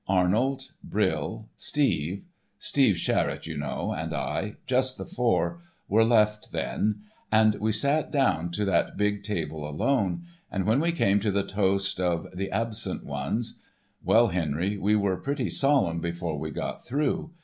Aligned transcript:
Arnold, 0.07 0.71
Brill, 0.83 1.47
Steve—Steve 1.55 2.95
Sharrett, 2.95 3.45
you 3.45 3.55
know, 3.55 3.93
and 3.95 4.15
I—just 4.15 4.97
the 4.97 5.05
four,—were 5.05 6.03
left 6.03 6.51
then; 6.51 7.01
and 7.31 7.53
we 7.61 7.71
sat 7.71 8.11
down 8.11 8.49
to 8.53 8.65
that 8.65 8.97
big 8.97 9.21
table 9.21 9.69
alone; 9.69 10.23
and 10.51 10.65
when 10.65 10.79
we 10.79 10.91
came 10.91 11.19
to 11.19 11.29
the 11.29 11.45
toast 11.45 11.99
of 11.99 12.25
'The 12.33 12.49
Absent 12.49 13.05
Ones'... 13.05 13.61
Well, 14.03 14.29
Henry, 14.29 14.75
we 14.75 14.95
were 14.95 15.17
pretty 15.17 15.51
solemn 15.51 15.99
before 15.99 16.39
we 16.39 16.49
got 16.49 16.83
through. 16.83 17.29